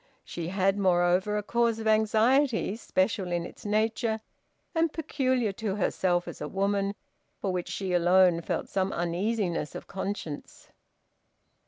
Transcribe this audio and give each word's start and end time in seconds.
She 0.25 0.47
had, 0.47 0.79
moreover, 0.79 1.37
a 1.37 1.43
cause 1.43 1.77
of 1.77 1.85
anxiety 1.85 2.75
special 2.75 3.31
in 3.31 3.45
its 3.45 3.67
nature 3.67 4.19
and 4.73 4.91
peculiar 4.91 5.51
to 5.51 5.75
herself 5.75 6.27
as 6.27 6.41
a 6.41 6.47
woman, 6.47 6.95
for 7.39 7.51
which 7.53 7.69
she 7.69 7.93
alone 7.93 8.41
felt 8.41 8.67
some 8.67 8.91
uneasiness 8.93 9.75
of 9.75 9.85
conscience. 9.85 10.69